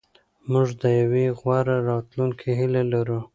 [0.51, 3.19] موږ د یوې غوره راتلونکې هیله لرو.